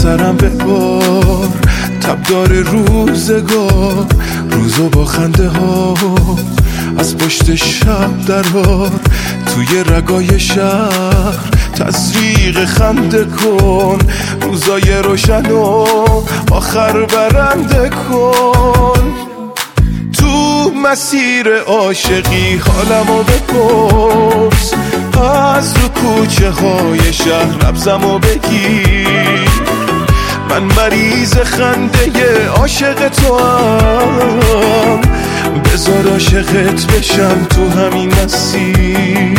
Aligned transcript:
ببار 0.00 1.48
تبدار 2.00 2.48
روزگار 2.48 4.06
روزو 4.50 4.88
با 4.88 5.04
خنده 5.04 5.48
ها. 5.48 5.94
از 6.98 7.18
پشت 7.18 7.54
شب 7.54 8.26
درار 8.26 8.90
توی 9.46 9.84
رگای 9.84 10.40
شهر. 10.40 11.50
تزریق 11.74 12.64
خنده 12.64 13.24
کن 13.24 13.98
روزای 14.40 14.92
روشن 14.92 15.50
و 15.50 15.86
آخر 16.50 17.06
برنده 17.06 17.90
کن. 17.90 19.12
تو 20.12 20.70
مسیر 20.84 21.56
عاشقی 21.66 22.56
حالمو 22.56 23.22
بپرس. 23.22 24.72
از 25.56 25.74
رو 25.76 25.88
کوچه 25.88 26.50
های 26.50 27.12
شهر 27.12 27.68
نبزمو 27.68 28.18
بگیر. 28.18 29.01
من 30.52 30.62
مریض 30.62 31.34
خنده 31.34 32.48
عاشق 32.48 33.08
تو 33.08 33.38
هم 33.38 35.00
بذار 35.64 36.08
عاشقت 36.12 36.86
بشم 36.86 37.44
تو 37.44 37.68
همین 37.68 38.12
مسیر. 38.24 39.38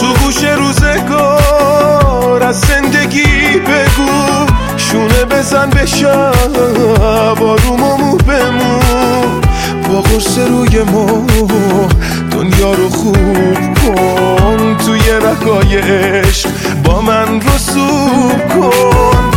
تو 0.00 0.14
گوش 0.24 0.44
روزگار 0.44 2.42
از 2.42 2.60
زندگی 2.60 3.58
بگو. 3.58 4.46
شونه 4.76 5.24
بزن 5.24 5.70
بشم 5.70 6.32
آروم 7.00 8.16
بمون 8.16 9.40
با 9.88 10.00
قرص 10.00 10.38
روی 10.38 10.82
ما 10.82 11.26
دنیا 12.30 12.72
رو 12.72 12.90
خوب 12.90 13.74
کن. 13.74 14.76
توی 14.86 15.00
رگای 15.00 15.76
عشق 15.76 16.48
من 16.98 17.40
رسوب 17.40 18.48
کن. 18.48 19.30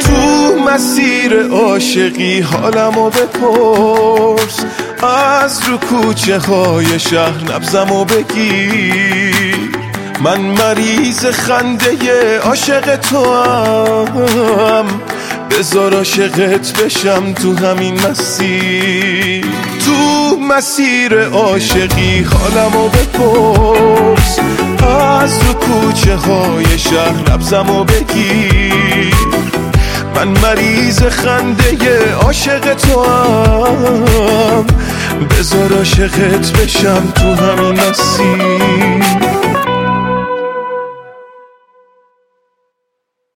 تو 0.00 0.56
مسیر 0.66 1.42
عاشقی 1.52 2.40
حالمو 2.40 3.10
بپرس. 3.10 4.64
از 5.02 5.68
رو 5.68 5.76
کوچه 5.76 6.38
های 6.38 6.98
شهر 6.98 7.52
نبزمو 7.54 8.04
بگیر. 8.04 9.69
من 10.20 10.40
مریض 10.40 11.26
خنده 11.26 12.38
عاشق 12.38 12.96
تو 12.96 13.34
هم 13.34 14.86
بذار 15.50 15.94
عاشقت 15.94 16.82
بشم 16.82 17.32
تو 17.32 17.56
همین 17.56 17.94
مسیر. 17.94 19.44
تو 19.84 20.36
مسیر 20.36 21.28
عاشقی 21.28 22.22
حالمو 22.22 22.88
بپرس. 22.88 24.38
از 25.22 25.42
رو 25.42 25.52
کوچه 25.52 26.16
های 26.16 26.78
شهر 26.78 27.32
نبزمو 27.32 27.84
بگیر. 27.84 29.14
من 30.14 30.28
مریض 30.28 31.02
خنده 31.02 32.12
عاشق 32.14 32.74
تو 32.74 33.04
هم 33.04 34.66
بذار 35.26 35.72
عاشقت 35.72 36.52
بشم 36.52 37.12
تو 37.14 37.34
همین 37.34 37.80
مسیر. 37.80 39.69